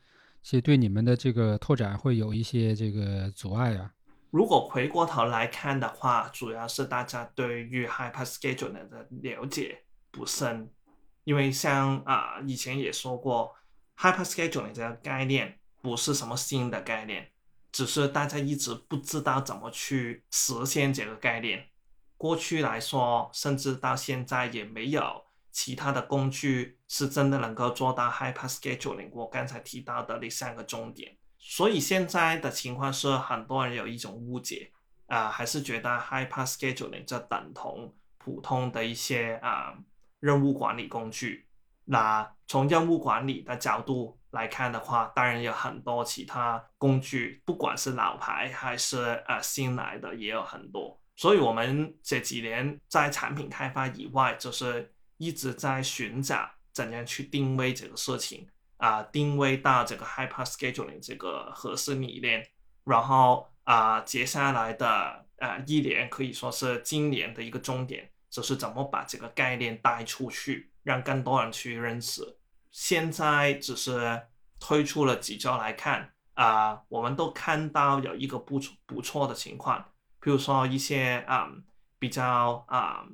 [0.42, 3.90] 其实对你们的这个拓展会有一些这个阻碍啊。
[4.30, 9.78] 如果回过头来看的话，主要是大家对于 Hyper Scheduling 的了解
[10.10, 10.68] 不深，
[11.24, 13.54] 因为像啊以前也说过
[13.96, 17.30] ，Hyper Scheduling 这个概念不是什么新的概念，
[17.72, 21.64] 只是大家一直不知道怎么去实现这个概念。
[22.16, 29.10] 过去来说，甚至到现在也没有其他的工具是真的能够做到 hyper scheduling。
[29.12, 34.72] 我刚才提到的那三个重点，所以现在的情况是，很多人有一种误解
[35.06, 39.74] 啊，还是觉得 hyper scheduling 就等同普通的一些啊
[40.20, 41.46] 任务管理工具。
[41.84, 51.00] 那从任务管理的角度来看的话，当然有很多其他工具，不管是老牌还是呃新来的，也有很多。
[51.16, 58.46] 所以，我们这几年在产品开发以外，就是一直在寻找怎样去定位这个事情
[58.76, 62.46] 啊，定位到这个 hyper scheduling 这个核心理念，
[62.84, 72.36] 然后啊，接下来的呃一年可以说是今年的一个重点，就是怎么把这个概念带出去，让更多人去认识。
[72.70, 74.20] 现在只是
[74.60, 79.82] 推出了几周来看啊，我们都看到有一个不不错的情况，
[80.26, 81.48] 比如说一些啊
[82.00, 83.06] 比较啊。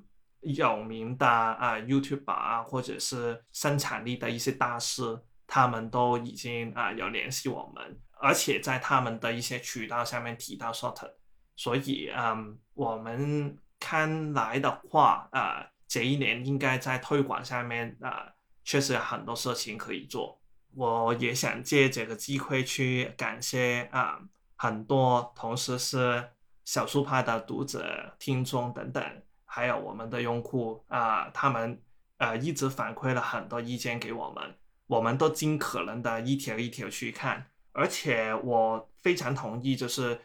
[0.45, 11.13] 有名的啊，YouTube 啊，或者是生产力的一些大师，他们都已经啊有联系我们，而且在他们的一些渠道下面提到 Short，
[11.55, 18.33] 所以嗯，我们看来的话啊，这一年应该在推广上面啊，
[18.65, 20.43] 确实有很多事情可以做。
[20.75, 24.19] 我也想借这个机会去感谢啊，
[24.57, 26.32] 很多同时是
[26.65, 29.03] 小书派的读者、听众等等。
[29.45, 31.79] 还有我们的用户啊，他们
[32.17, 34.55] 呃一直反馈了很多意见给我们，
[34.87, 40.19] 我们都尽可能的一条一条去看，而且我非常同意，就是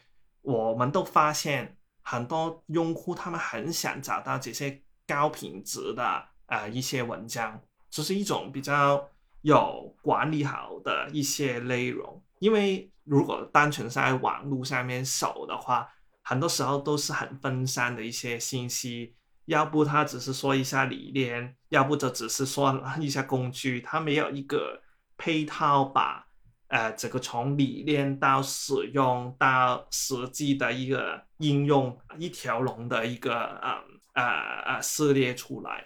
[0.43, 9.09] 我们都发现很多用户他们很想找到这些高品质的呃一些文章，这是一种比较
[9.41, 15.89] 有管理好的一些内容，因为如果单纯在网络上面搜的话。
[16.29, 19.15] 很多时候都是很分散的一些信息，
[19.45, 24.81] 要不他只是说一下理念，要不就只是说一下工具，他没有一个
[25.15, 26.27] 配套把
[26.67, 33.77] 呃这个从理念到使用到实际的一个应用一条龙的一个呃
[34.15, 34.23] 呃
[34.65, 35.85] 呃撕裂出来，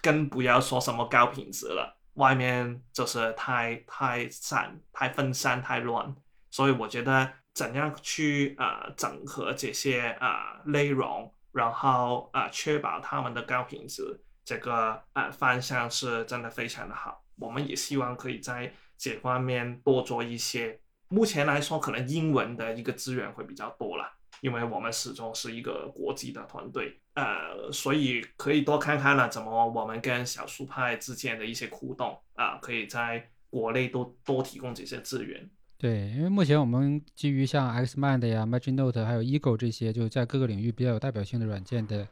[0.00, 6.14] 更不要说什么高品质了，外面就是太太散、太分散、太乱，
[6.52, 7.32] 所以我觉得。
[7.54, 17.24] 怎样去啊整合这些啊内容，然后啊确保他们的高品质，这个啊方向是真的非常的好。
[17.36, 20.78] 我们也希望可以在这方面多做一些。
[21.08, 35.50] 目前来说，可能英文的一个资源会比较多了，因为我们始终是一个国际的团队，呃，所以可以多看看了怎么我们跟小书派之间的一些互动啊，可以在国内多多提供这些资源。
[35.80, 42.06] 对，因为目前我们基于像 Xmind 呀、MaginNote 还有 Ego 这些，就在各个领域比较有代表性的软件的，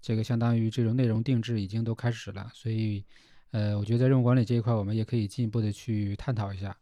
[0.00, 3.04] 这个相当于这种内容定制已经都开始了，所以，
[3.50, 6.74] 呃，我觉得在任务管理这一块，我们也可以进一步的去探讨一下。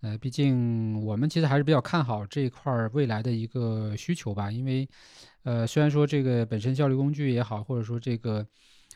[0.00, 4.88] 呃，毕竟我们其实还是比较看好这一块未来的一个需求吧，因为，
[5.42, 8.46] 呃，虽然说这个本身效率工具也好，或者说这个，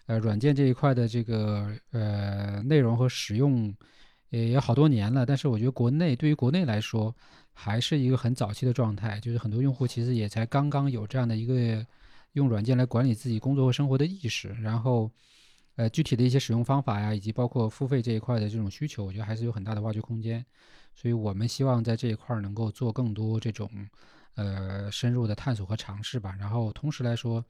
[0.07, 3.74] 呃，软件这一块的这个呃内容和使用。
[4.31, 7.14] 也有好多年了，但是我觉得国内对于国内来说，
[7.53, 11.85] 还是一个很早期的状态，就是很多用户其实也才刚刚有这样的一个
[12.33, 15.11] 用软件来管理自己工作和生活的意识，然后，
[15.76, 20.45] 呃，具体的一些使用方法呀，以及包括付费这一块的这种需求，我觉得还是有很大的挖掘空间，
[20.95, 23.68] 所以我们希望在这一块能够做更多这种，
[24.37, 27.45] 呃，深入的探索和尝试吧，然后同时来说。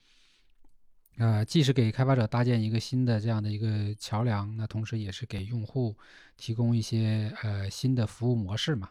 [1.21, 5.95] 呃，既是给开发者搭建一个新的这样的一个桥梁，那同时也是给用户
[6.39, 8.89] 提供一些呃新的服务模式嘛。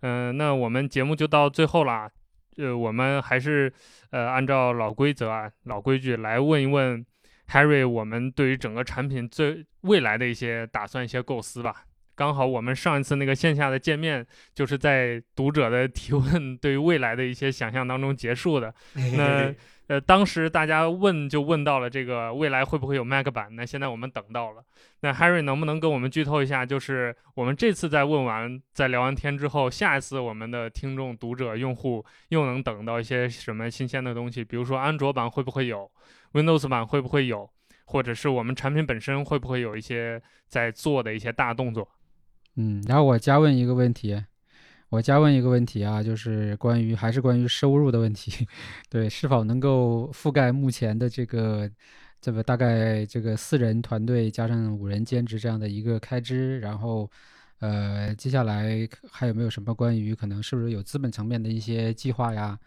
[0.00, 2.10] 嗯，那我们节目就到最后啦。
[2.56, 3.72] 呃，我们还是
[4.10, 7.06] 呃按照老规则啊、老规矩来问一问
[7.50, 11.84] Harry，我们对于整个产品最未来的一些打算、一些构思吧。
[12.20, 18.74] 刚好我们上一次那个线下的见面，就是在读者的提问对于未来的一些想象当中结束的。
[19.16, 19.50] 那。
[19.90, 23.48] 呃，当时大家问就问到了这个未来会不会有 Mac 版？
[23.56, 24.62] 那现在我们等到了。
[25.00, 26.64] 那 Harry 能不能跟我们剧透一下？
[26.64, 34.44] 就是我们这次在问完、在聊完天之后，下一次我们的听众、读者、用户又能等到一些什么新鲜的东西？
[34.44, 35.90] 比如说安卓版会不会有
[36.34, 37.50] ？Windows 版会不会有？
[37.86, 41.90] 或者是我们产品本身会不会有一些在做的一些大动作？
[42.60, 44.22] 嗯，然后我加问一个问题。
[44.90, 48.44] 我加问一个问题啊，就是关于还是关于收入的问题，
[48.90, 51.70] 对，是否能够覆盖目前的这个
[52.20, 57.08] 这个大概这个四人团队加上五人兼职这样的一个开支，然后
[57.60, 62.58] 呃，接下来还有没有什么关于可能是不是有资本层面的一些计划呀，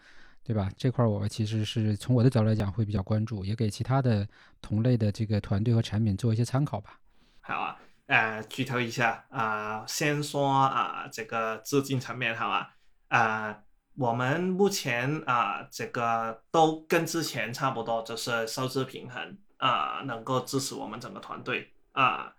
[0.42, 0.70] 对吧？
[0.78, 4.26] 这块我其实是从我的角度来讲会比较关注，也给其他的
[4.62, 6.98] 同类的这个团队和产品做一些参考吧。
[7.42, 7.76] 好啊。
[8.06, 12.76] 呃，剧透一下啊，先说啊，这个资金层面好吧？
[13.08, 13.62] 啊，
[13.96, 22.34] 我们目前啊，这个都跟之前差不多，就是收支平衡啊，能够支持我们整个团队啊。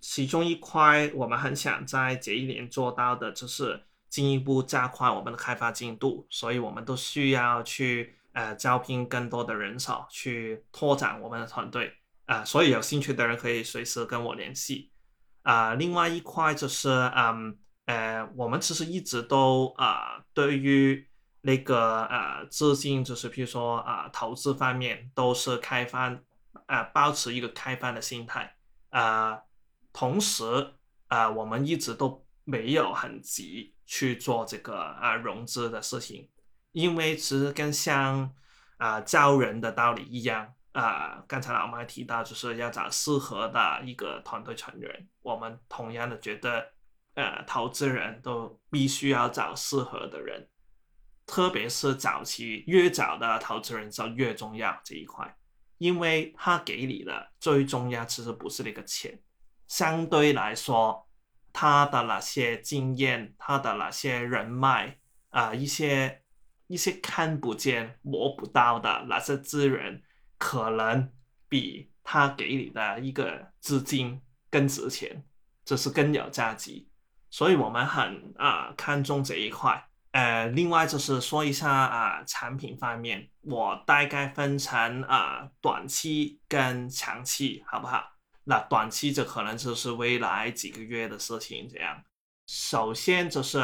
[0.00, 11.92] 其中一块我们很想在这一年做到的，就是进一步加快我们的开发进度，所以我们都需要去呃招聘更多的人手，去拓展我们的团队。
[12.24, 14.91] 啊，所以有兴趣的人可以随时跟我联系。
[15.42, 21.08] 啊，另外一块就是，嗯，呃，我们其实一直都啊，对于
[21.40, 26.18] 那个呃资金，就是比如说啊，投资方面都是开放，
[26.66, 28.54] 啊，保持一个开放的心态。
[28.90, 29.40] 啊，
[29.92, 30.74] 同时
[31.08, 36.28] 啊，我们一直都没有很急去做这个啊融资的事情，
[36.72, 38.32] 因为其实跟像
[38.76, 40.54] 啊招人的道理一样。
[40.72, 45.08] 啊，刚才老麦提到，就是要找适合的一个团队成员。
[45.20, 46.72] 我们同样的觉得，
[47.14, 50.48] 呃，投资人都必须要找适合的人，
[51.26, 55.36] 特别是早期越早的投资人就越重要这一块，
[55.76, 59.20] 因为他给你的最重要其实不是那个钱，
[59.68, 61.06] 相对来说，
[61.52, 64.98] 他的那些经验，他的那些人脉
[65.28, 66.22] 啊，一些
[66.66, 70.02] 一些看不见摸不到的那些资源。
[70.44, 71.08] 可能
[71.48, 74.20] 比他给你的一个资金
[74.50, 75.24] 更值钱，
[75.64, 76.84] 这是更有价值，
[77.30, 79.88] 所以我们很啊看重这一块。
[80.10, 88.02] 呃，另外就是说一下啊产品方面，我大概分成啊短期跟长期，好不好？
[88.42, 91.68] 那短期这可能就是未来几个月的事情。
[91.72, 92.02] 这样，
[92.48, 93.60] 首先就是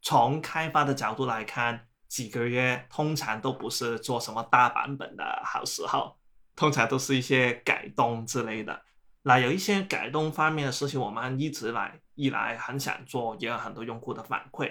[0.00, 1.88] 从开发的角度来看。
[2.12, 6.14] 几个月通常都不是做什么大版本的好时候，
[6.54, 8.82] 通常都是一些改动之类的。
[9.22, 14.66] 那有一些改动方面的事情，我们一直来以来很想做，也有很多用户的反馈。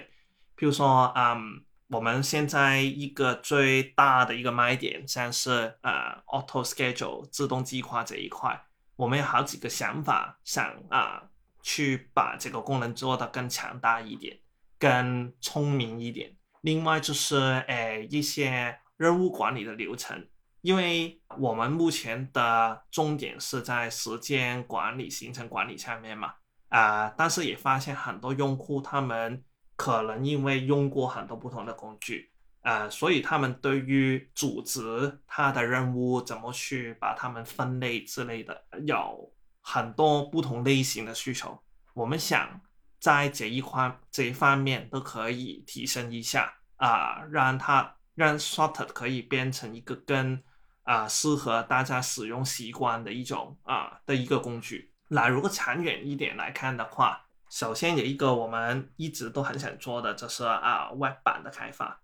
[0.56, 11.24] 譬如说，嗯，我们现在一个最大的一个卖点，像是呃 Auto Schedule 自动计划这一块，我们有好几个想法，想啊
[11.60, 14.38] 去把这个功能做得更强大一点，
[14.78, 16.36] 更聪明一点。
[16.62, 17.36] 另外就是，
[17.68, 20.28] 诶，一些任务管理的流程，
[20.60, 26.34] 因为我们目前的重点是在时间管理、行程管理上面嘛，
[26.68, 29.44] 啊，但是也发现很多用户他们
[29.76, 41.60] 可能因为用过很多不同的工具，啊，所以他们对于组织他的任务怎么去把他们分类之类的，有很多不同类型的需求，
[41.92, 42.60] 我们想。
[43.02, 50.40] 在这一块这一方面都可以提升一下啊，让它让 Sorted 可以变成一个更
[50.84, 54.92] 啊适合大家使用习惯的一种啊的一个工具。
[55.08, 62.00] 那如果长远一点来看的话，首先有一个我们一直都很想做的，就是啊 Web 版的开发。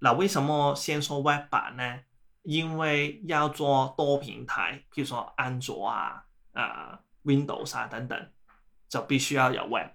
[0.00, 2.00] 那为什么先说 Web 版呢？
[2.42, 6.24] 因为要做多平台，譬如说安卓啊、
[6.54, 8.32] 啊 Windows 啊等等，
[8.88, 9.90] 就必须要有 Web。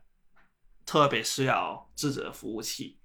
[0.86, 3.00] 特别是要自己的服务器，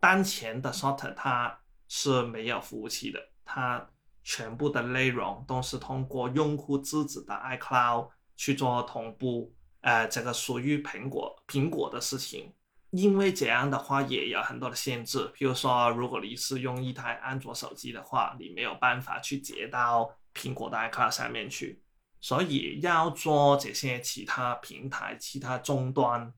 [0.00, 3.86] 当前的 Sorter 它是没有服务器的，它
[4.24, 12.54] 全部的内容都是通过用户自己的 iCloud 去做同步，呃，这个属于苹果苹果的事情，
[12.90, 21.82] 因为这样的话也有很多的限制，比如说如果你是用一台安卓手机的话，你没有办法去接到苹果的 iCloud 上面去，
[22.20, 26.32] 所以要做这些其他平台、其他终端。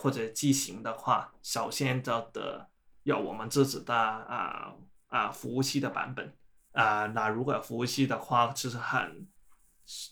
[0.00, 2.66] 或者机型的话，首先就得
[3.02, 4.72] 有我们自己的啊
[5.08, 6.34] 啊服务器的版本
[6.72, 7.06] 啊。
[7.08, 9.28] 那如果服务器的话，其实很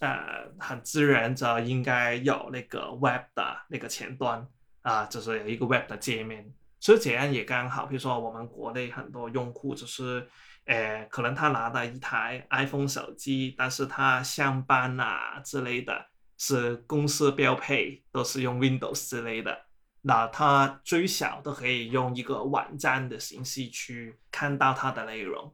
[0.00, 4.46] 呃很自然就应该有那个 Web 的那个前端
[4.82, 6.52] 啊，就是有一个 Web 的界面。
[6.80, 10.28] 所以这样也刚好，比如说我们国内很多用户就是，
[10.66, 19.67] 呃，可能他拿的一台 iPhone 手机，但是他上班啊之类的，是公司标配，都是用 Windows 之类的。
[20.02, 25.52] 那它最小都可以用一个网站的形式去看到它的内容，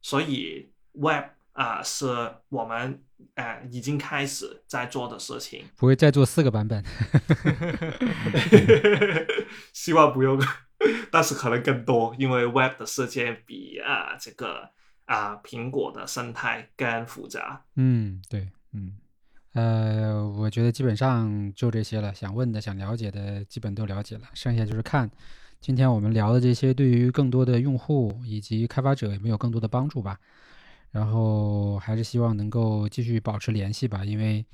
[0.00, 2.06] 所以 Web 啊是
[2.48, 3.02] 我们
[3.34, 6.82] 呃已经开始在做的事情，不会再做四个版本
[9.72, 10.40] 希望不用，
[11.10, 14.70] 但是可能更多，因为 Web 的世界比啊这个
[15.04, 17.64] 啊苹果的生态更复杂。
[17.76, 18.98] 嗯，对，嗯。
[19.54, 22.14] 呃，我觉得基本上就这些了。
[22.14, 24.22] 想问的、想了解的，基本都了解了。
[24.34, 25.10] 剩下就是看
[25.60, 30.18] 今天我们聊的这些，对于更多的用户以及开发者有没有更多的帮助吧。
[30.90, 34.44] 然后还是希望能够继续保持联系吧，因为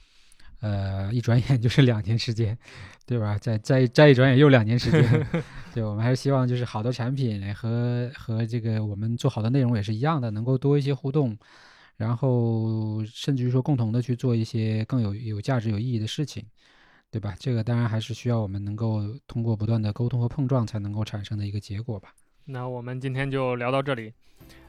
[0.60, 2.56] 呃，一转眼就是两年时间，
[3.04, 3.36] 对吧？
[3.38, 5.26] 再再再一转眼又两年时间，
[5.74, 11.36] 对，我们还是希望就是好的产品和和这个我们做好的内容也是一样的，能够多一些互动。
[11.96, 16.44] 然后，甚至于说，共同的去做一些更有有价值、有意义的事情，
[17.10, 17.36] 对吧？
[17.38, 22.12] 这个当然还是需要我们能够通过不断的沟通和碰撞才能够产生的一个结果吧。
[22.44, 24.12] 那我们今天就聊到这里。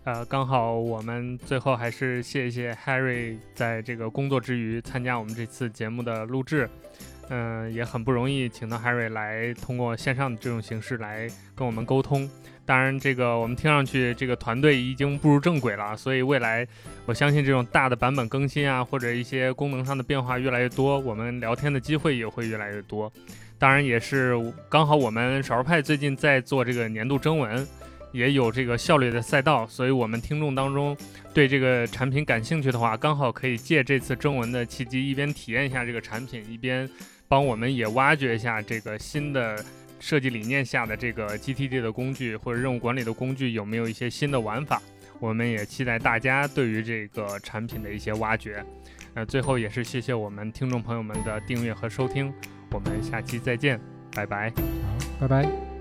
[0.04, 6.70] 呃，刚好我们最后还是谢谢 Harry 在这个工作之余参加我们这次节目的录制。
[7.30, 12.30] 嗯，也很不容易，请到 Harry 来通过线上的这种形式来跟我们沟通。
[12.66, 16.68] 当然，这个我们听上去这个团队已经步入正轨了，所以未来
[17.06, 23.12] 我相信这种大的版本更新啊，或者一些功能上的变化越来越多，我们聊天的机会也会越来越多。
[23.58, 24.36] 当然，也是
[24.70, 27.68] 刚好我们少数派最近在做这个年度征文。
[28.12, 30.96] 也有这个效率的赛道，所以我们听众当中
[31.34, 36.90] 对这个产品感兴趣的话，刚好可以借这次征文的契机，一边体验一下这个产品，一边
[37.28, 39.64] 帮我们也挖掘一下这个新的
[40.00, 44.82] 设计理念下的这个 GTD 的工具或者任务管理的工具有没有一些新的玩法。
[45.20, 48.64] 我们也期待大家对于这个产品的一些挖掘。
[49.14, 52.34] 那，最后也是谢谢我们听众朋友们的订阅和收听，
[52.72, 53.80] 我们下期再见，
[54.14, 54.56] 拜拜，好，
[55.22, 55.75] 拜拜。